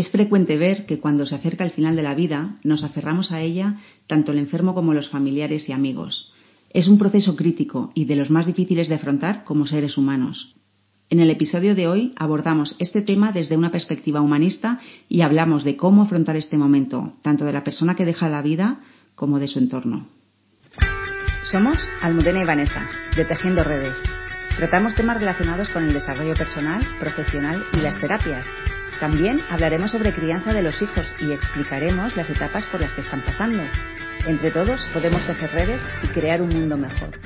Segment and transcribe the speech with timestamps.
[0.00, 3.42] Es frecuente ver que cuando se acerca el final de la vida nos aferramos a
[3.42, 3.76] ella
[4.06, 6.32] tanto el enfermo como los familiares y amigos.
[6.70, 10.56] Es un proceso crítico y de los más difíciles de afrontar como seres humanos.
[11.10, 15.76] En el episodio de hoy abordamos este tema desde una perspectiva humanista y hablamos de
[15.76, 18.80] cómo afrontar este momento, tanto de la persona que deja la vida
[19.14, 20.06] como de su entorno.
[21.42, 23.96] Somos Almudena y Vanessa, de Tejiendo Redes.
[24.56, 28.46] Tratamos temas relacionados con el desarrollo personal, profesional y las terapias.
[29.00, 33.24] También hablaremos sobre crianza de los hijos y explicaremos las etapas por las que están
[33.24, 33.62] pasando.
[34.26, 37.18] Entre todos podemos tejer redes y crear un mundo mejor.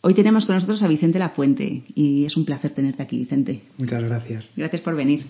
[0.00, 3.62] Hoy tenemos con nosotros a Vicente Lafuente y es un placer tenerte aquí, Vicente.
[3.76, 4.48] Muchas gracias.
[4.54, 5.26] Gracias por venir.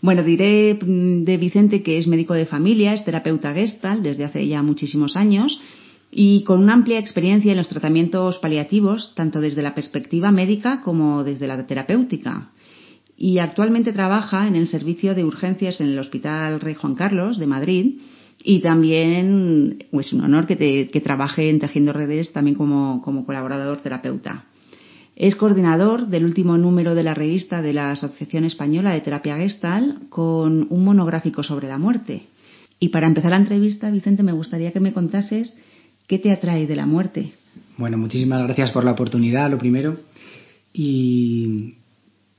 [0.00, 4.48] Bueno, diré mm, de Vicente que es médico de familia, es terapeuta gestal desde hace
[4.48, 5.60] ya muchísimos años
[6.10, 11.24] y con una amplia experiencia en los tratamientos paliativos, tanto desde la perspectiva médica como
[11.24, 12.52] desde la terapéutica.
[13.16, 17.46] Y actualmente trabaja en el servicio de urgencias en el Hospital Rey Juan Carlos de
[17.46, 17.98] Madrid
[18.44, 23.80] y también es pues, un honor que, trabaje en Tejiendo Redes también como, como colaborador
[23.80, 24.44] terapeuta.
[25.16, 30.00] Es coordinador del último número de la revista de la Asociación Española de Terapia Gestal
[30.10, 32.24] con un monográfico sobre la muerte.
[32.78, 35.58] Y para empezar la entrevista, Vicente, me gustaría que me contases
[36.06, 37.32] qué te atrae de la muerte.
[37.78, 39.96] Bueno, muchísimas gracias por la oportunidad, lo primero.
[40.74, 41.76] Y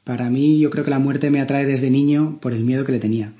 [0.08, 2.94] para mí yo creo que la muerte me atrae desde niño por el miedo que
[2.94, 3.33] le tenía.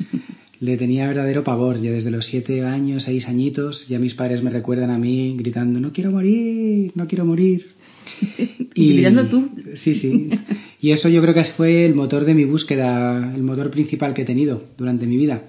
[0.60, 1.80] le tenía verdadero pavor.
[1.80, 5.78] Ya desde los siete años, seis añitos, ya mis padres me recuerdan a mí gritando,
[5.78, 7.64] no quiero morir, no quiero morir.
[8.74, 9.50] y gritando tú.
[9.76, 10.30] Sí, sí.
[10.80, 14.22] Y eso yo creo que fue el motor de mi búsqueda, el motor principal que
[14.22, 15.44] he tenido durante mi vida.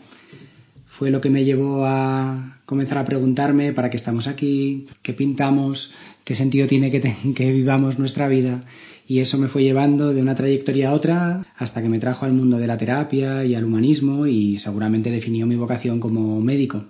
[0.99, 5.91] Fue lo que me llevó a comenzar a preguntarme para qué estamos aquí, qué pintamos,
[6.23, 7.01] qué sentido tiene que,
[7.33, 8.63] que vivamos nuestra vida
[9.11, 12.31] y eso me fue llevando de una trayectoria a otra hasta que me trajo al
[12.31, 16.85] mundo de la terapia y al humanismo y seguramente definió mi vocación como médico.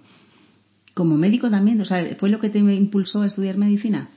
[0.93, 4.11] Como médico también, o sea, ¿fue lo que te impulsó a estudiar medicina?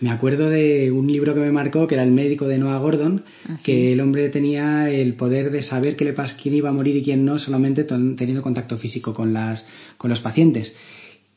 [0.00, 3.24] Me acuerdo de un libro que me marcó, que era El médico de Noah Gordon,
[3.48, 6.72] ah, que el hombre tenía el poder de saber qué le pas quién iba a
[6.72, 10.76] morir y quién no, solamente teniendo contacto físico con, las, con los pacientes.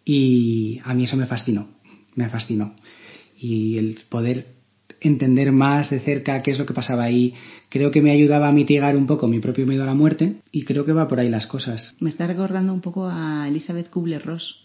[0.06, 1.70] Y a mí eso me fascinó,
[2.14, 2.76] me fascinó.
[3.40, 4.61] Y el poder
[5.02, 7.34] entender más de cerca qué es lo que pasaba ahí.
[7.70, 10.64] Creo que me ayudaba a mitigar un poco mi propio miedo a la muerte y
[10.64, 11.96] creo que va por ahí las cosas.
[12.00, 14.64] Me está recordando un poco a Elizabeth Kubler-Ross.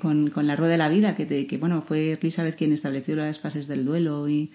[0.00, 3.40] con, con, la rueda de la vida, que, que bueno, fue Elizabeth quien estableció las
[3.40, 4.50] fases del duelo y,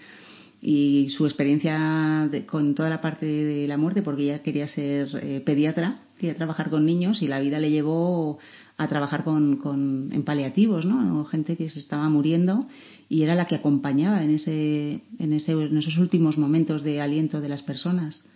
[0.62, 5.42] y su experiencia con toda la parte de la muerte, porque ella quería ser eh,
[5.44, 8.38] pediatra, quería trabajar con niños y la vida le llevó
[8.82, 11.24] a trabajar con, con, en paliativos, ¿no?
[11.26, 12.66] Gente que se estaba muriendo
[13.10, 17.42] y era la que acompañaba en, ese, en, ese, en esos últimos momentos de aliento
[17.42, 18.28] de las personas.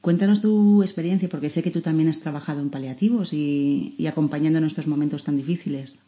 [0.00, 4.58] Cuéntanos tu experiencia, porque sé que tú también has trabajado en paliativos y, y acompañando
[4.58, 6.00] en estos momentos tan difíciles.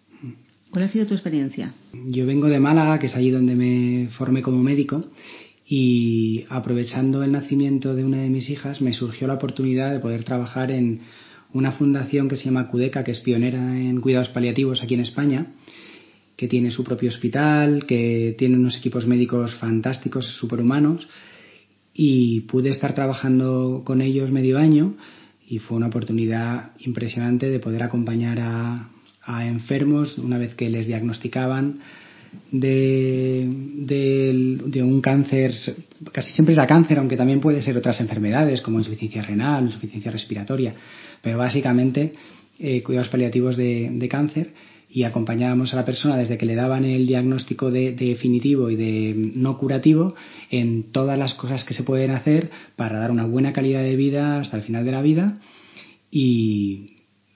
[0.70, 1.74] ¿Cuál ha sido tu experiencia?
[2.06, 5.04] Yo vengo de Málaga, que es allí donde me formé como médico,
[5.66, 10.22] y aprovechando el nacimiento de una de mis hijas, me surgió la oportunidad de poder
[10.22, 11.00] trabajar en
[11.54, 15.46] una fundación que se llama CUDECA, que es pionera en cuidados paliativos aquí en España,
[16.36, 21.08] que tiene su propio hospital, que tiene unos equipos médicos fantásticos, superhumanos,
[21.94, 24.96] y pude estar trabajando con ellos medio año
[25.48, 28.88] y fue una oportunidad impresionante de poder acompañar a,
[29.22, 31.78] a enfermos una vez que les diagnosticaban
[32.50, 33.48] de,
[34.82, 35.52] un cáncer,
[36.12, 40.74] casi siempre era cáncer, aunque también puede ser otras enfermedades como insuficiencia renal, insuficiencia respiratoria,
[41.22, 42.12] pero básicamente
[42.58, 44.52] eh, cuidados paliativos de, de, cáncer
[44.88, 49.32] y acompañábamos a la persona desde que le daban el diagnóstico de, definitivo y de
[49.34, 50.14] no curativo
[50.50, 54.40] en todas las cosas que se pueden hacer para dar una buena calidad de vida
[54.40, 55.40] hasta el final de la vida
[56.10, 56.94] y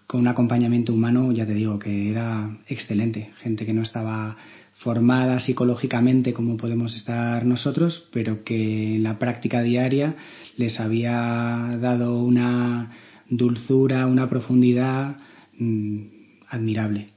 [0.08, 3.30] con un acompañamiento humano, ya te digo, que era excelente.
[3.42, 4.38] Gente que no estaba
[4.78, 10.16] formada psicológicamente como podemos estar nosotros, pero que en la práctica diaria
[10.56, 12.90] les había dado una
[13.28, 15.16] dulzura, una profundidad
[15.58, 16.02] mm,
[16.48, 17.08] admirable.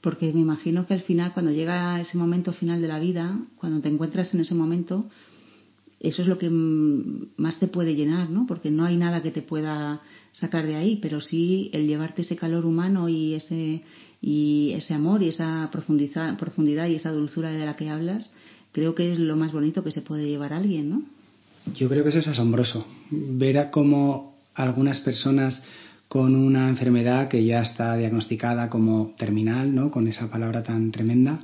[0.00, 3.80] Porque me imagino que al final, cuando llega ese momento final de la vida, cuando
[3.80, 5.10] te encuentras en ese momento,
[6.00, 8.46] eso es lo que más te puede llenar, ¿no?
[8.46, 10.00] Porque no hay nada que te pueda
[10.32, 13.82] sacar de ahí, pero sí el llevarte ese calor humano y ese,
[14.20, 18.32] y ese amor y esa profundidad, profundidad y esa dulzura de la que hablas,
[18.72, 21.02] creo que es lo más bonito que se puede llevar a alguien, ¿no?
[21.74, 22.86] Yo creo que eso es asombroso.
[23.10, 25.62] Ver a cómo algunas personas
[26.08, 29.90] con una enfermedad que ya está diagnosticada como terminal, ¿no?
[29.90, 31.38] Con esa palabra tan tremenda,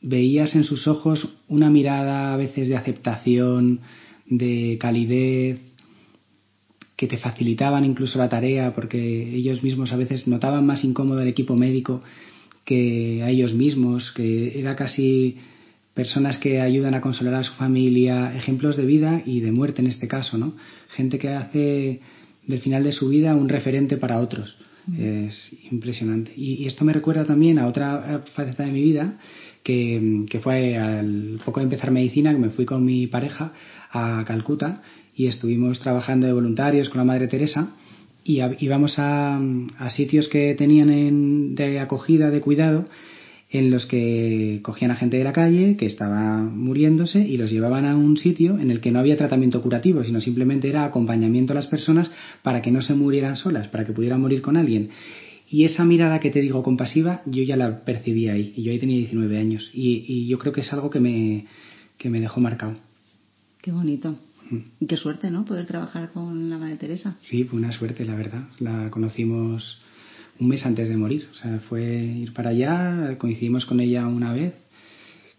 [0.00, 3.80] veías en sus ojos una mirada a veces de aceptación,
[4.26, 5.58] de calidez,
[6.96, 11.28] que te facilitaban incluso la tarea porque ellos mismos a veces notaban más incómodo el
[11.28, 12.02] equipo médico
[12.64, 15.36] que a ellos mismos, que era casi
[15.92, 19.88] personas que ayudan a consolar a su familia, ejemplos de vida y de muerte en
[19.88, 20.54] este caso, ¿no?
[20.88, 22.00] Gente que hace
[22.46, 24.56] del final de su vida un referente para otros.
[24.98, 26.32] Es impresionante.
[26.36, 29.18] Y, esto me recuerda también a otra faceta de mi vida,
[29.62, 33.52] que, que, fue al poco de empezar medicina, que me fui con mi pareja
[33.90, 34.82] a Calcuta
[35.16, 37.74] y estuvimos trabajando de voluntarios con la Madre Teresa
[38.24, 39.40] y íbamos a,
[39.78, 42.86] a sitios que tenían en, de acogida, de cuidado,
[43.58, 47.86] en los que cogían a gente de la calle que estaba muriéndose y los llevaban
[47.86, 51.56] a un sitio en el que no había tratamiento curativo, sino simplemente era acompañamiento a
[51.56, 52.10] las personas
[52.42, 54.90] para que no se murieran solas, para que pudieran morir con alguien.
[55.48, 58.78] Y esa mirada que te digo compasiva, yo ya la percibí ahí, y yo ahí
[58.78, 61.46] tenía 19 años, y, y yo creo que es algo que me,
[61.96, 62.74] que me dejó marcado.
[63.60, 64.18] Qué bonito.
[64.50, 64.58] Mm.
[64.80, 65.44] Y qué suerte, ¿no?
[65.44, 67.16] Poder trabajar con la Madre Teresa.
[67.22, 68.48] Sí, fue una suerte, la verdad.
[68.58, 69.78] La conocimos
[70.40, 71.28] un mes antes de morir.
[71.32, 74.54] O sea, fue ir para allá, coincidimos con ella una vez,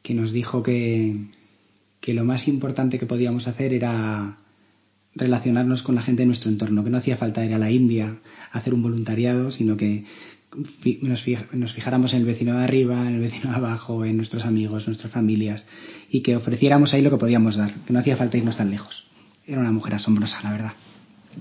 [0.02, 1.28] que nos dijo que,
[2.00, 4.38] que lo más importante que podíamos hacer era
[5.16, 8.18] relacionarnos con la gente de nuestro entorno, que no hacía falta ir a la India
[8.52, 10.04] a hacer un voluntariado, sino que
[11.02, 14.88] nos fijáramos en el vecino de arriba, en el vecino de abajo, en nuestros amigos,
[14.88, 15.66] nuestras familias,
[16.10, 19.06] y que ofreciéramos ahí lo que podíamos dar, que no hacía falta irnos tan lejos.
[19.46, 20.74] Era una mujer asombrosa, la verdad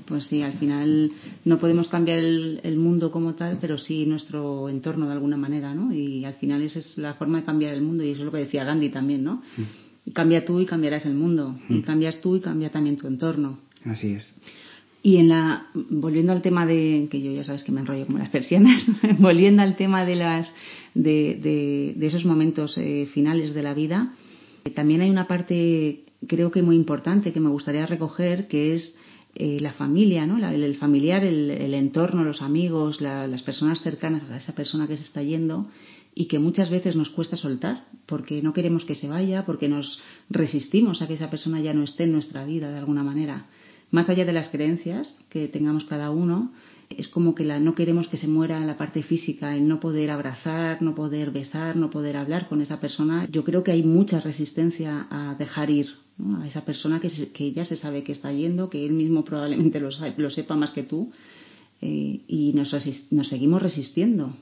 [0.06, 1.12] pues sí, al final
[1.44, 5.92] no podemos cambiar el, mundo como tal, pero sí nuestro entorno de alguna manera, ¿no?
[5.92, 8.32] Y al final esa es la forma de cambiar el mundo y eso es lo
[8.32, 9.42] que decía Gandhi también, ¿no?
[9.56, 10.10] Mm.
[10.12, 11.58] Cambia tú y cambiarás el mundo.
[11.68, 11.82] Y mm.
[11.82, 13.58] cambias tú y cambia también tu entorno.
[13.84, 14.34] Así es.
[15.02, 18.18] Y en la, volviendo al tema de, que yo ya sabes que me enrollo como
[18.18, 18.86] las persianas,
[19.18, 20.50] volviendo al tema de las,
[20.94, 24.14] de, de, esos momentos eh, finales de la vida,
[24.74, 28.96] también hay una parte, creo que muy importante que me gustaría recoger, que es
[29.36, 30.38] eh, la familia, ¿no?
[30.48, 35.22] el, familiar, el, entorno, los amigos, las personas cercanas a esa persona que se está
[35.22, 35.68] yendo
[36.14, 40.00] y que muchas veces nos cuesta soltar porque no queremos que se vaya, porque nos
[40.30, 43.46] resistimos a que esa persona ya no esté en nuestra vida de alguna manera.
[43.90, 46.52] Más allá de las creencias que tengamos cada uno,
[46.90, 50.10] es como que la, no queremos que se muera la parte física, el no poder
[50.10, 53.26] abrazar, no poder besar, no poder hablar con esa persona.
[53.30, 57.64] Yo creo que hay mucha resistencia a dejar ir a esa persona que, que, ya
[57.64, 61.10] se sabe que está yendo, que él mismo probablemente lo, lo sepa más que tú,
[61.82, 62.70] eh, y nos,
[63.28, 64.34] seguimos resistiendo.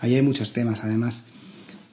[0.00, 1.24] Ahí hay muchos temas, además.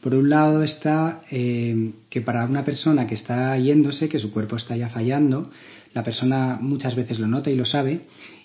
[0.01, 4.57] Por un lado está eh, que para una persona que está yéndose, que su cuerpo
[4.57, 5.49] está ya fallando,
[5.93, 8.01] la persona muchas veces lo nota y lo sabe,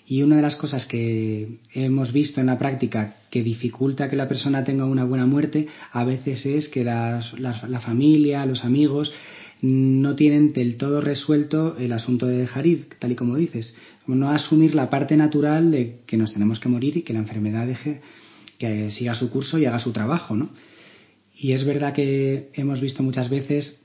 [0.07, 4.29] y una de las cosas que hemos visto en la práctica que dificulta que la
[4.29, 9.13] persona tenga una buena muerte, a veces es que la familia, los amigos,
[9.61, 13.75] no tienen del todo resuelto el asunto de ir, tal y como dices.
[14.07, 17.67] No asumir la parte natural de que nos tenemos que morir y que la enfermedad
[17.67, 18.01] deje
[18.57, 20.49] que siga su curso y haga su trabajo, ¿no?
[21.35, 23.81] Y es verdad que hemos visto muchas veces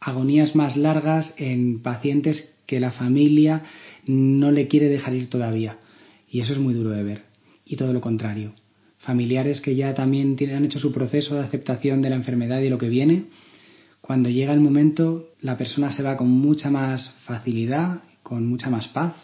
[0.00, 3.62] agonías más largas en pacientes que la familia
[4.06, 5.78] no le quiere dejar ir todavía.
[6.28, 7.22] Y eso es muy duro de ver.
[7.64, 8.52] Y todo lo contrario.
[8.98, 12.78] Familiares que ya también han hecho su proceso de aceptación de la enfermedad y lo
[12.78, 13.24] que viene,
[14.10, 18.88] cuando llega el momento, la persona se va con mucha más facilidad, con mucha más
[18.88, 19.14] paz.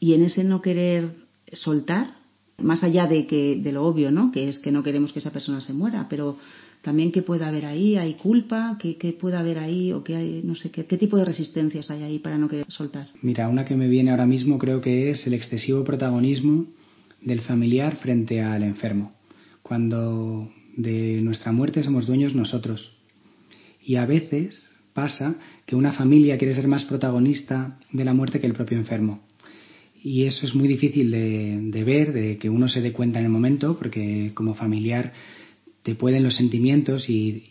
[0.00, 1.10] Y en ese no querer
[1.52, 2.14] soltar,
[2.56, 4.32] más allá de que de lo obvio, ¿no?
[4.32, 6.38] Que es que no queremos que esa persona se muera, pero
[6.80, 10.40] también qué puede haber ahí, hay culpa, qué, qué puede haber ahí o qué hay,
[10.42, 13.08] no sé qué, qué tipo de resistencias hay ahí para no querer soltar.
[13.20, 16.64] Mira, una que me viene ahora mismo creo que es el excesivo protagonismo
[17.20, 19.12] del familiar frente al enfermo.
[19.60, 22.97] Cuando de nuestra muerte somos dueños nosotros
[23.88, 28.46] y a veces pasa que una familia quiere ser más protagonista de la muerte que
[28.46, 29.22] el propio enfermo.
[30.04, 33.30] Y eso es muy difícil de, ver, de que uno se dé cuenta en el
[33.30, 35.14] momento, porque como familiar
[35.82, 37.44] te pueden los sentimientos, y,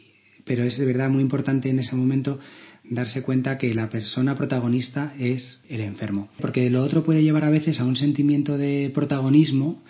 [0.45, 2.39] pero es de verdad muy importante en ese momento
[2.83, 6.29] darse cuenta que la persona protagonista es el enfermo.
[6.39, 9.81] Porque lo otro puede llevar a veces a un sentimiento de protagonismo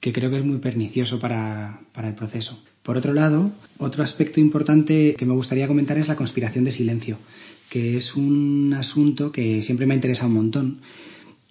[0.00, 2.62] que creo que es muy pernicioso para, para el proceso.
[2.82, 7.18] Por otro lado, otro aspecto importante que me gustaría comentar es la conspiración de silencio,
[7.70, 10.80] que es un asunto que siempre me ha interesado un montón,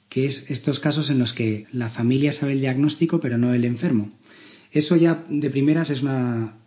[0.08, 3.66] que es estos casos en los que la familia sabe el diagnóstico pero no el
[3.66, 4.12] enfermo.
[4.72, 6.58] Eso ya de primeras es una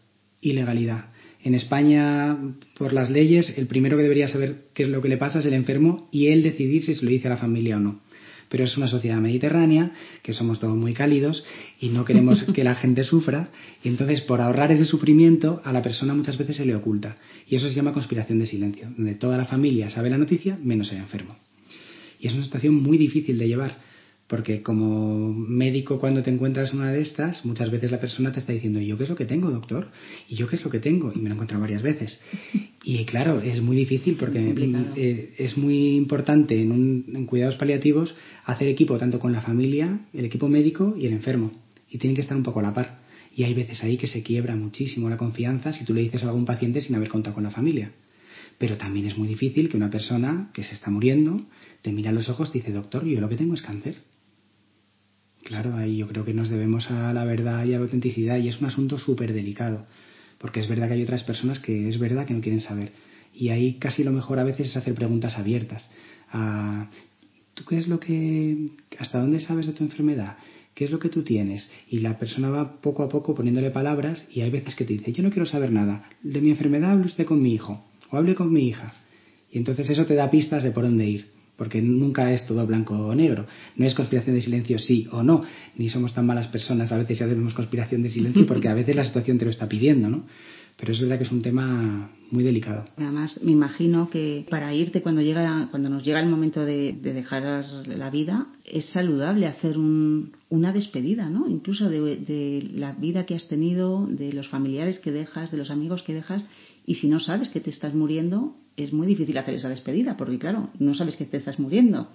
[0.40, 1.06] ilegalidad.
[1.42, 2.36] En España,
[2.76, 5.46] por las leyes, el primero que debería saber qué es lo que le pasa es
[5.46, 8.00] el enfermo y él decidir si se lo dice a la familia o no
[8.48, 11.44] pero es una sociedad mediterránea, que somos todos muy cálidos
[11.80, 13.50] y no queremos que la gente sufra,
[13.82, 17.16] y entonces por ahorrar ese sufrimiento a la persona muchas veces se le oculta.
[17.48, 20.90] Y eso se llama conspiración de silencio, donde toda la familia sabe la noticia menos
[20.92, 21.36] el enfermo.
[22.20, 23.87] Y es una situación muy difícil de llevar,
[24.28, 28.52] porque como médico cuando te encuentras una de estas, muchas veces la persona te está
[28.52, 29.88] diciendo, ¿y yo qué es lo que tengo, doctor?
[30.28, 31.10] ¿Y yo qué es lo que tengo?
[31.14, 32.20] Y me lo he encontrado varias veces.
[32.84, 34.54] Y claro, es muy difícil porque
[34.96, 40.26] eh, es muy importante en, en cuidados paliativos hacer equipo tanto con la familia, el
[40.26, 41.50] equipo médico y el enfermo.
[41.90, 43.00] Y tienen que estar un poco a la par.
[43.34, 46.26] Y hay veces ahí que se quiebra muchísimo la confianza si tú le dices a
[46.26, 47.92] algún paciente sin haber contado con la familia.
[48.58, 51.46] Pero también es muy difícil que una persona que se está muriendo
[51.80, 54.07] te mira a los ojos y dice, doctor, yo lo que tengo es cáncer.
[55.44, 58.48] Claro, ahí yo creo que nos debemos a la verdad y a la autenticidad y
[58.48, 59.86] es un asunto súper delicado,
[60.38, 62.92] porque es verdad que hay otras personas que es verdad que no quieren saber.
[63.34, 65.88] Y ahí casi lo mejor a veces es hacer preguntas abiertas.
[66.30, 66.90] A,
[67.54, 68.68] ¿Tú qué es lo que...
[68.98, 70.36] ¿Hasta dónde sabes de tu enfermedad?
[70.78, 71.68] ¿qué es lo que tú tienes?
[71.90, 75.12] Y la persona va poco a poco poniéndole palabras y hay veces que te dice,
[75.12, 78.36] yo no quiero saber nada, de mi enfermedad hable usted con mi hijo o hable
[78.36, 78.94] con mi hija.
[79.50, 81.26] Y entonces eso te da pistas de por dónde ir,
[81.58, 83.44] porque nunca es todo blanco o negro.
[83.76, 85.42] No es conspiración de silencio sí o no,
[85.76, 88.94] ni somos tan malas personas a veces si hacemos conspiración de silencio porque a veces
[88.94, 90.24] la situación te lo está pidiendo, ¿no?
[90.78, 92.84] Pero es verdad que es un tema muy delicado.
[92.96, 97.64] Además, me imagino que para irte cuando llega, cuando nos llega el momento de, dejar
[97.86, 101.48] la vida, es saludable hacer una despedida, ¿no?
[101.48, 106.04] Incluso de, la vida que has tenido, de los familiares que dejas, de los amigos
[106.04, 106.46] que dejas,
[106.88, 110.38] y si no sabes que te estás muriendo, es muy difícil hacer esa despedida, porque
[110.38, 112.08] claro, no sabes que te estás muriendo.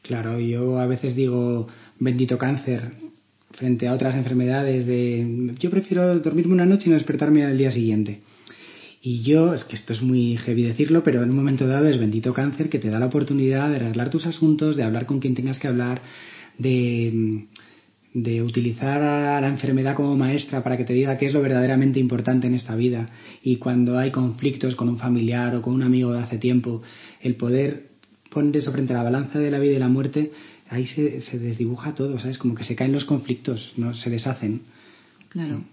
[0.00, 1.68] Claro, yo a veces digo,
[2.00, 2.92] bendito cáncer,
[3.50, 7.70] frente a otras enfermedades de yo prefiero dormirme una noche y no despertarme al día
[7.70, 8.22] siguiente.
[9.02, 11.98] Y yo, es que esto es muy heavy decirlo, pero en un momento dado es
[11.98, 15.34] bendito cáncer que te da la oportunidad de arreglar tus asuntos, de hablar con quien
[15.34, 16.00] tengas que hablar,
[16.56, 17.44] de,
[18.14, 21.98] de utilizar a la enfermedad como maestra para que te diga qué es lo verdaderamente
[21.98, 23.10] importante en esta vida.
[23.42, 26.80] Y cuando hay conflictos con un familiar o con un amigo de hace tiempo,
[27.20, 27.90] el poder
[28.30, 30.30] poner eso frente a la balanza de la vida y la muerte
[30.70, 32.38] ahí se, se desdibuja todo, ¿sabes?
[32.38, 34.62] Como que se caen los conflictos, no se deshacen.
[35.28, 35.64] Claro.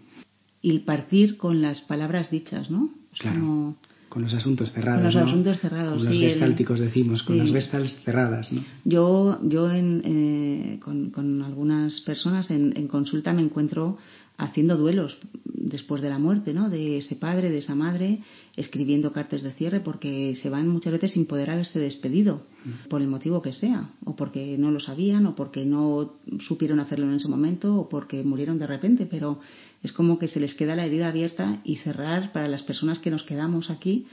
[0.64, 2.90] Y partir con las palabras dichas, ¿no?
[3.20, 3.76] claro.
[4.12, 5.04] Con los asuntos cerrados.
[5.04, 8.62] Con los asuntos cerrados, Con los gestálticos decimos, con las gestals cerradas, ¿no?
[8.84, 13.98] Yo, yo en, eh, con, con, algunas personas en, en, consulta me encuentro
[14.38, 16.70] haciendo duelos después de la muerte, ¿no?
[16.70, 18.20] De ese padre, de esa madre,
[18.56, 22.44] escribiendo cartas de cierre porque se van muchas veces sin poder haberse despedido,
[22.90, 27.06] por el motivo que sea, o porque no lo sabían, o porque no supieron hacerlo
[27.06, 29.40] en ese momento, o porque murieron de repente, pero
[29.84, 33.12] es como que se les queda la herida abierta y cerrar para las personas que
[33.12, 34.06] nos quedamos aquí,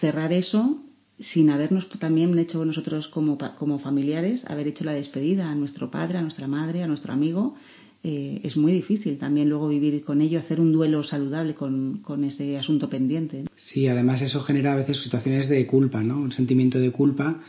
[0.00, 0.80] cerrar eso
[1.20, 6.16] sin habernos también hecho nosotros como, como familiares, haber hecho la despedida a nuestro padre,
[6.16, 7.56] a nuestra madre, a nuestro amigo,
[8.02, 12.24] eh, es muy difícil también luego vivir con ello, hacer un duelo saludable con, con,
[12.24, 13.44] ese asunto pendiente.
[13.56, 16.18] Sí, además eso genera a veces situaciones de culpa, ¿no?
[16.18, 17.40] Un sentimiento de culpa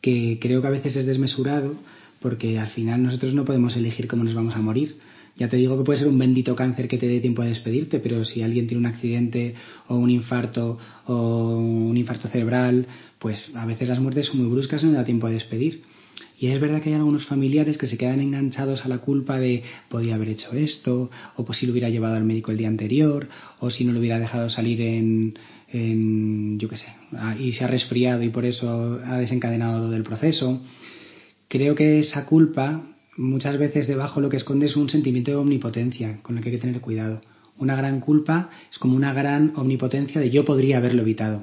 [0.00, 1.74] que creo que a veces es desmesurado
[2.20, 4.96] porque al final nosotros no podemos elegir cómo nos vamos a morir.
[5.36, 7.98] Ya te digo que puede ser un bendito cáncer que te dé tiempo a despedirte,
[7.98, 9.54] pero si alguien tiene un accidente
[9.88, 12.86] o un infarto o un infarto cerebral,
[13.18, 15.82] pues a veces las muertes son muy bruscas y no da tiempo a despedir.
[16.40, 19.62] Y es verdad que hay algunos familiares que se quedan enganchados a la culpa de
[19.90, 23.28] podía haber hecho esto, o pues si lo hubiera llevado al médico el día anterior,
[23.58, 25.38] o si no lo hubiera dejado salir en,
[25.70, 26.86] en yo qué sé,
[27.40, 30.62] y se ha resfriado y por eso ha desencadenado todo el proceso.
[31.46, 32.86] Creo que esa culpa
[33.18, 36.56] muchas veces debajo lo que esconde es un sentimiento de omnipotencia con el que hay
[36.56, 37.20] que tener cuidado.
[37.58, 41.42] Una gran culpa es como una gran omnipotencia de yo podría haberlo evitado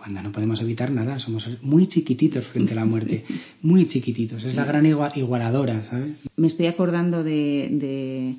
[0.00, 3.24] cuando no podemos evitar nada, somos muy chiquititos frente a la muerte,
[3.62, 6.12] muy chiquititos, es la gran igualadora, ¿sabes?
[6.36, 8.38] Me estoy acordando de,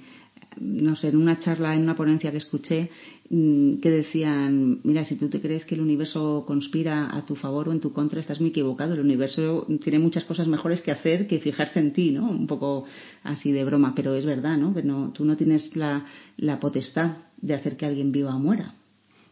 [0.60, 2.90] no sé, en una charla, en una ponencia que escuché,
[3.30, 7.70] mm, que decían, mira, si tú te crees que el universo conspira a tu favor
[7.70, 8.96] o en tu contra, estás muy equivocado.
[8.96, 12.28] El universo tiene muchas cosas mejores que hacer que fijarse en ti, ¿no?
[12.28, 12.86] Un poco
[13.24, 14.74] así de broma, pero es verdad, ¿no?
[14.74, 16.06] Que no, tú no tienes la,
[16.38, 18.74] la potestad de hacer que alguien viva o muera.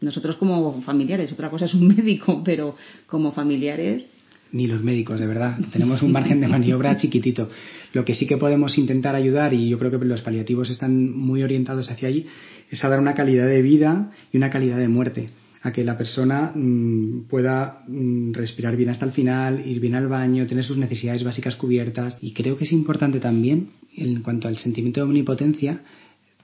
[0.02, 2.76] Nosotros como familiares, otra cosa es un médico, pero
[3.08, 4.10] como familiares
[4.52, 5.58] ni los médicos, de verdad.
[5.72, 7.50] Tenemos un margen de maniobra chiquitito.
[7.94, 11.44] Lo que sí que podemos intentar ayudar, y yo creo que los paliativos están muy
[11.44, 12.26] orientados hacia allí,
[12.70, 15.30] es a dar una calidad de vida y una calidad de muerte.
[15.62, 20.08] A que la persona mmm, pueda mmm, respirar bien hasta el final, ir bien al
[20.08, 22.18] baño, tener sus necesidades básicas cubiertas.
[22.22, 25.82] Y creo que es importante también, en cuanto al sentimiento de omnipotencia,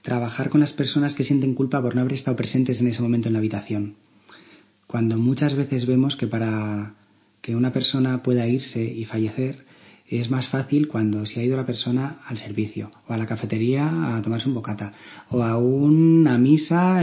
[0.06, 3.26] trabajar con las personas que sienten culpa por no haber estado presentes en ese momento
[3.26, 3.96] en la habitación.
[4.86, 6.94] Cuando muchas veces vemos que para
[7.42, 9.64] que una persona pueda irse y fallecer
[10.08, 14.16] es más fácil cuando se ha ido la persona al servicio o a la cafetería
[14.16, 14.92] a tomarse un bocata
[15.30, 17.02] o a una misa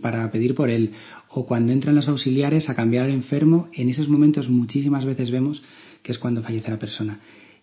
[0.00, 0.92] para pedir por él
[1.30, 3.68] o cuando entran los auxiliares a cambiar al enfermo.
[3.72, 5.64] En esos momentos muchísimas veces vemos
[6.04, 7.18] que es cuando fallece la persona.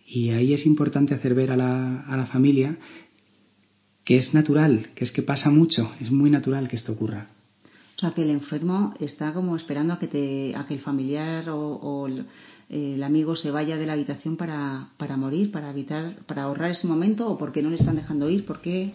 [0.06, 2.78] Y ahí es importante hacer ver a la, a la familia
[4.04, 7.28] que es natural, que es que pasa mucho, es muy natural que esto ocurra.
[7.96, 11.46] O sea, que el enfermo está como esperando a que, te, a que el familiar
[11.50, 12.08] o,
[12.70, 16.88] el, amigo se vaya de la habitación para, para morir, para evitar, para ahorrar ese
[16.88, 18.94] momento o porque no le están dejando ir, porque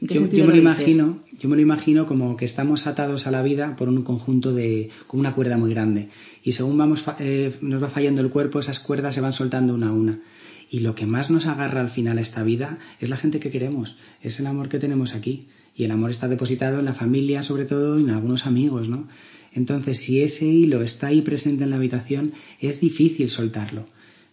[0.00, 3.42] yo, yo, me lo imagino, yo me lo imagino como que estamos atados a la
[3.42, 6.08] vida por un conjunto de, con una cuerda muy grande.
[6.44, 9.88] Y según vamos, eh, nos va fallando el cuerpo, esas cuerdas se van soltando una
[9.88, 10.20] a una.
[10.70, 13.50] Y lo que más nos agarra al final a esta vida es la gente que
[13.50, 15.48] queremos, es el amor que tenemos aquí.
[15.74, 19.06] Y el amor está depositado en la familia, sobre todo, y en algunos amigos, ¿no?
[19.52, 23.86] Entonces, si ese hilo está ahí presente en la habitación, es difícil soltarlo.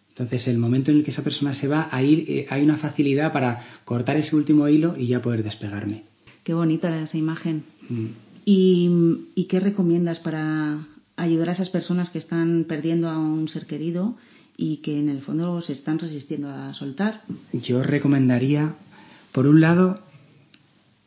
[0.09, 3.31] Entonces, el momento en el que esa persona se va, ahí eh, hay una facilidad
[3.31, 6.03] para cortar ese último hilo y ya poder despegarme.
[6.43, 7.63] Qué bonita esa imagen.
[7.89, 8.05] Mm.
[8.45, 10.79] ¿Y qué recomiendas para
[11.15, 14.15] ayudar a esas personas que están perdiendo a un ser querido
[14.57, 17.21] y que en el fondo se están resistiendo a soltar.
[17.53, 18.75] Yo recomendaría,
[19.31, 19.99] por un lado,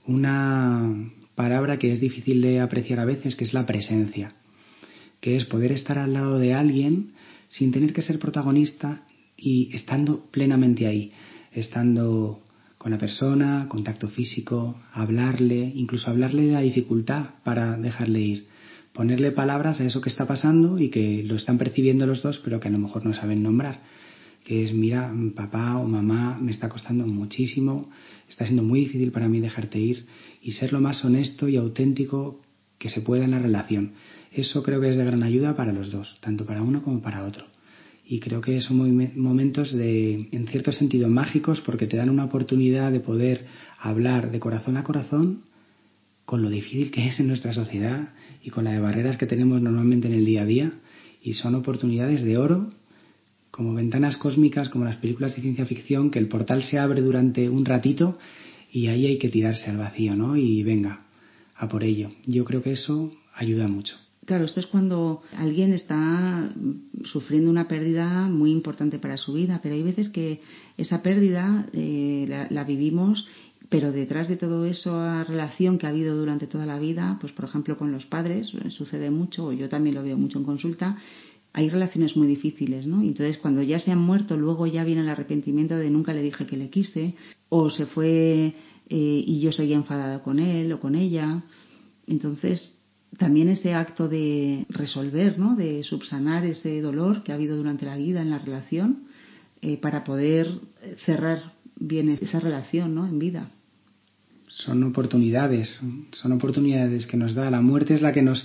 [0.07, 4.35] una palabra que es difícil de apreciar a veces, que es la presencia,
[5.21, 7.13] que es poder estar al lado de alguien
[7.49, 9.03] sin tener que ser protagonista
[9.37, 11.13] y estando plenamente ahí,
[11.53, 12.43] estando
[12.77, 18.47] con la persona, contacto físico, hablarle, incluso hablarle de la dificultad para dejarle ir
[18.93, 22.61] ponerle palabras a eso que está pasando y que lo están percibiendo los dos, pero
[22.61, 23.83] que a lo mejor no saben nombrar.
[24.45, 27.91] Que es, mira, papá o mamá, me está costando muchísimo,
[28.29, 30.07] está siendo muy difícil para mí dejarte ir
[30.43, 32.41] y ser lo más honesto y auténtico
[32.79, 33.93] que se pueda en la relación.
[34.33, 37.25] Eso creo que es de gran ayuda para los dos, tanto para uno como para
[37.25, 37.47] otro.
[38.07, 42.91] Y creo que son momentos de, en cierto sentido, mágicos porque te dan una oportunidad
[42.91, 43.45] de poder
[43.79, 45.43] hablar de corazón a corazón
[46.29, 48.11] con lo difícil que es en nuestra sociedad
[48.43, 50.73] y con las barreras que tenemos normalmente en el día a día
[51.23, 52.69] y son oportunidades de oro
[53.51, 57.49] como ventanas cósmicas como las películas de ciencia ficción que el portal se abre durante
[57.49, 58.19] un ratito
[58.71, 60.37] y ahí hay que tirarse al vacío, ¿no?
[60.37, 61.07] Y venga,
[61.57, 62.11] a por ello.
[62.27, 63.97] Yo creo que eso ayuda mucho.
[64.27, 66.53] Claro, esto es cuando alguien está
[67.05, 70.43] sufriendo una pérdida muy importante para su vida, pero hay veces que
[70.77, 73.27] esa pérdida eh, la, la, vivimos
[73.69, 77.33] pero detrás de todo eso, la relación que ha habido durante toda la vida, pues
[77.33, 80.45] por ejemplo con los padres, eh, sucede mucho, o yo también lo veo mucho en
[80.45, 80.97] consulta,
[81.53, 83.03] hay relaciones muy difíciles, ¿no?
[83.03, 86.47] Entonces cuando ya se han muerto, luego ya viene el arrepentimiento de nunca le dije
[86.47, 87.15] que le quise,
[87.49, 88.55] o se fue
[88.89, 91.43] eh, y yo seguía enfadada con él o con ella.
[92.07, 92.79] Entonces
[93.19, 95.57] también ese acto de resolver, ¿no?
[95.57, 99.09] De subsanar ese dolor que ha habido durante la vida en la relación
[99.61, 100.61] eh, para poder
[101.05, 103.07] cerrar bien esa relación, ¿no?
[103.07, 103.51] En vida
[104.49, 105.81] son oportunidades,
[106.13, 107.51] son oportunidades que nos da.
[107.51, 108.45] La muerte es la que nos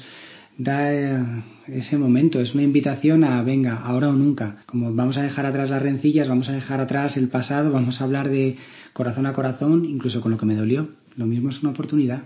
[0.58, 1.24] da eh,
[1.68, 4.58] ese momento, es una invitación a venga, ahora o nunca.
[4.66, 8.04] Como vamos a dejar atrás las rencillas, vamos a dejar atrás el pasado, vamos a
[8.04, 8.58] hablar de
[8.94, 10.90] corazón a corazón, incluso con lo que me dolió.
[11.16, 12.24] Lo mismo es una oportunidad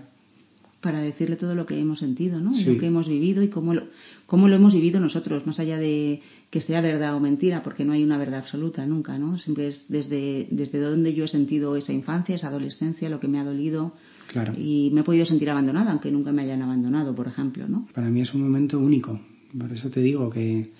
[0.81, 2.51] para decirle todo lo que hemos sentido, ¿no?
[2.51, 3.87] Lo que hemos vivido y cómo lo,
[4.25, 7.93] cómo lo hemos vivido nosotros, más allá de que sea verdad o mentira, porque no
[7.93, 9.37] hay una verdad absoluta nunca, ¿no?
[9.39, 13.39] Siempre es desde, desde donde yo he sentido esa infancia, esa adolescencia, lo que me
[13.39, 13.93] ha dolido.
[14.31, 14.53] Claro.
[14.55, 17.87] Y me he podido sentir abandonada, aunque nunca me hayan abandonado, por ejemplo, ¿no?
[17.93, 19.19] Para mí es un momento único.
[19.57, 20.71] Por eso te digo que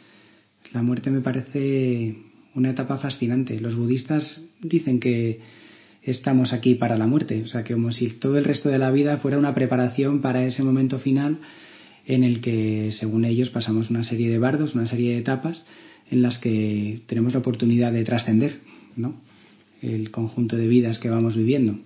[0.74, 2.18] la muerte me parece
[2.54, 3.60] una etapa fascinante.
[3.60, 5.40] Los budistas dicen que
[6.12, 7.44] estamos aquí para la muerte.
[7.44, 10.46] O sea, que como si todo el resto de la vida fuera una preparación para
[10.46, 11.40] ese momento final
[12.06, 15.66] en el que, según ellos, pasamos una serie de bardos, una serie de etapas
[16.10, 18.62] en las que tenemos la oportunidad de trascender,
[18.96, 19.22] ¿no?
[19.82, 21.78] El conjunto de vidas que vamos viviendo.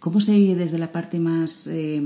[0.00, 2.02] ¿Cómo se vive desde la parte más eh,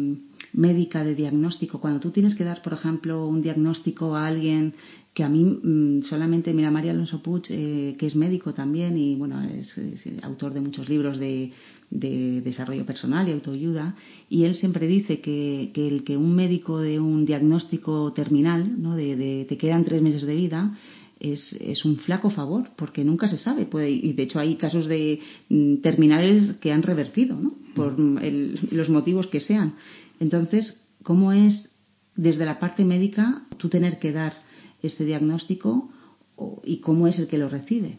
[0.53, 1.81] médica de diagnóstico?
[1.81, 4.75] Cuando tú tienes que dar, por ejemplo, un diagnóstico a alguien
[5.17, 9.17] que a mí mm, solamente, mira, María Alonso Puig, eh, que es médico también y
[9.17, 9.75] bueno, es,
[10.23, 11.53] autor de muchos libros de,
[11.89, 13.97] desarrollo personal y autoayuda,
[14.29, 18.95] y él siempre dice que, el que un médico de un diagnóstico terminal, ¿no?
[18.95, 20.77] de, te quedan tres meses de vida,
[21.19, 23.65] es, es, un flaco favor, porque nunca se sabe.
[23.65, 27.55] Puede, y de hecho hay casos de mm, terminales que han revertido, ¿no?
[27.75, 29.77] por los motivos que sean.
[30.21, 31.73] Entonces, ¿cómo es
[32.17, 34.45] desde la parte médica tú tener que dar
[34.83, 35.91] ese diagnóstico
[36.65, 37.99] y cómo es el que lo recibe.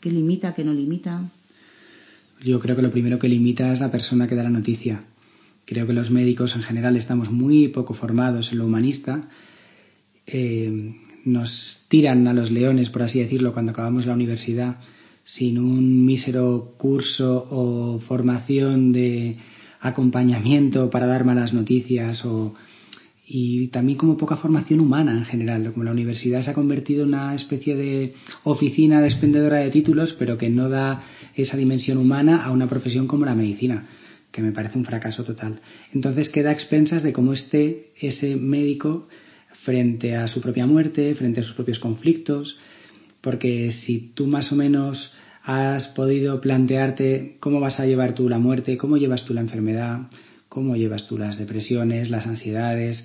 [0.00, 1.30] ¿Qué limita, qué no limita?
[2.44, 5.04] Yo creo que lo primero que limita es la persona que da la noticia.
[5.64, 9.28] Creo que los médicos en general estamos muy poco formados en lo humanista.
[10.26, 10.94] Eh,
[11.24, 14.78] nos tiran a los leones, por así decirlo, cuando acabamos la universidad
[15.24, 19.36] sin un mísero curso o formación de
[19.80, 22.54] acompañamiento para dar malas noticias o
[23.30, 27.08] y también como poca formación humana en general, como la universidad se ha convertido en
[27.08, 28.14] una especie de
[28.44, 31.02] oficina de expendedora de títulos, pero que no da
[31.34, 33.86] esa dimensión humana a una profesión como la medicina,
[34.32, 35.60] que me parece un fracaso total.
[35.92, 39.08] Entonces queda a expensas de cómo esté ese médico
[39.62, 42.56] frente a su propia muerte, frente a sus propios conflictos,
[43.20, 45.12] porque si tú más o menos
[45.42, 50.08] has podido plantearte cómo vas a llevar tú la muerte, cómo llevas tú la enfermedad,
[50.48, 53.04] cómo llevas tú las depresiones, las ansiedades,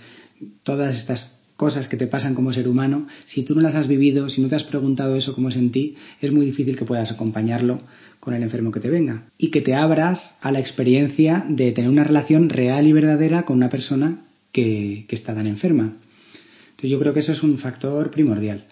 [0.63, 4.27] todas estas cosas que te pasan como ser humano, si tú no las has vivido,
[4.27, 7.12] si no te has preguntado eso cómo es en ti, es muy difícil que puedas
[7.12, 7.82] acompañarlo
[8.19, 11.89] con el enfermo que te venga y que te abras a la experiencia de tener
[11.89, 15.97] una relación real y verdadera con una persona que, que está tan enferma.
[16.71, 18.65] Entonces yo creo que eso es un factor primordial.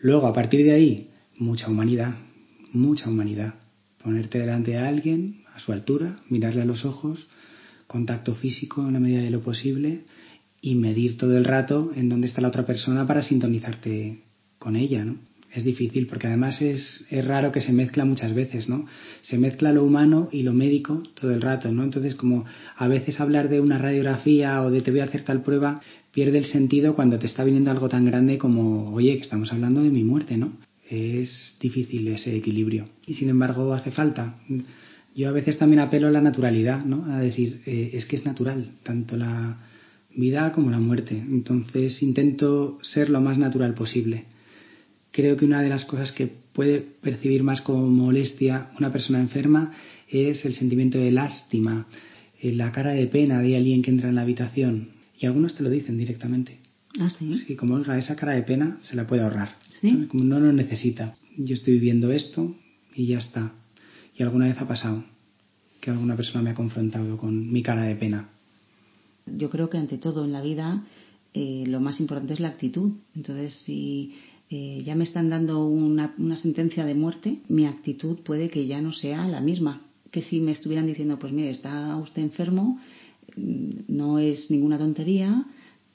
[0.00, 2.14] Luego, a partir de ahí, mucha humanidad,
[2.72, 3.54] mucha humanidad.
[4.02, 7.28] Ponerte delante de alguien, a su altura, mirarle a los ojos,
[7.90, 10.02] contacto físico en la medida de lo posible
[10.62, 14.22] y medir todo el rato en dónde está la otra persona para sintonizarte
[14.60, 15.16] con ella, ¿no?
[15.52, 18.86] Es difícil porque además es, es raro que se mezcla muchas veces, ¿no?
[19.22, 21.82] Se mezcla lo humano y lo médico todo el rato, ¿no?
[21.82, 22.44] Entonces, como
[22.76, 25.80] a veces hablar de una radiografía o de te voy a hacer tal prueba
[26.12, 29.82] pierde el sentido cuando te está viniendo algo tan grande como, oye, que estamos hablando
[29.82, 30.52] de mi muerte, ¿no?
[30.88, 32.84] Es difícil ese equilibrio.
[33.04, 34.36] Y sin embargo hace falta.
[35.14, 37.04] Yo a veces también apelo a la naturalidad, ¿no?
[37.12, 39.58] A decir, eh, es que es natural, tanto la
[40.14, 41.16] vida como la muerte.
[41.16, 44.24] Entonces intento ser lo más natural posible.
[45.12, 49.72] Creo que una de las cosas que puede percibir más como molestia una persona enferma
[50.08, 51.86] es el sentimiento de lástima,
[52.40, 54.90] eh, la cara de pena de alguien que entra en la habitación.
[55.18, 56.58] Y algunos te lo dicen directamente.
[56.98, 57.34] Ah, sí.
[57.46, 59.50] Sí, como oiga, esa cara de pena se la puede ahorrar.
[59.80, 60.06] ¿Sí?
[60.08, 61.14] Como no lo necesita.
[61.36, 62.56] Yo estoy viviendo esto
[62.94, 63.52] y ya está.
[64.20, 65.02] Y alguna vez ha pasado
[65.80, 68.28] que alguna persona me ha confrontado con mi cara de pena.
[69.24, 70.84] Yo creo que ante todo en la vida
[71.32, 72.92] eh, lo más importante es la actitud.
[73.16, 74.14] Entonces, si
[74.50, 78.82] eh, ya me están dando una, una sentencia de muerte, mi actitud puede que ya
[78.82, 82.78] no sea la misma que si me estuvieran diciendo, pues mire, está usted enfermo,
[83.36, 85.46] mm, no es ninguna tontería,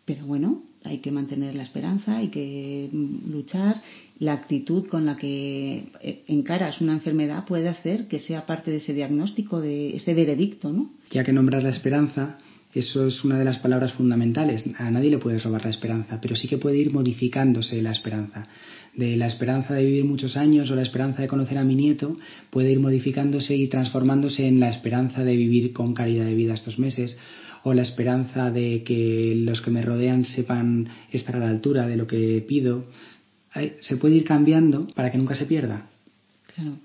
[0.03, 3.81] pero bueno, hay que mantener la esperanza, hay que luchar.
[4.19, 8.77] La actitud con la que eh, encaras una enfermedad puede hacer que sea parte de
[8.77, 10.91] ese diagnóstico, de ese veredicto, ¿no?
[11.11, 12.37] Ya que nombras la esperanza,
[12.73, 14.63] eso es una de las palabras fundamentales.
[14.77, 18.47] A nadie le puedes robar la esperanza, pero sí que puede ir modificándose la esperanza.
[18.93, 22.17] De la esperanza de vivir muchos años o la esperanza de conocer a mi nieto
[22.49, 26.79] puede ir modificándose y transformándose en la esperanza de vivir con calidad de vida estos
[26.79, 27.17] meses
[27.65, 31.97] o la esperanza de que los que me rodean sepan estar a la altura de
[31.97, 32.85] lo que pido.
[33.79, 35.89] Se puede ir cambiando para que nunca se pierda.
[36.53, 36.77] Claro.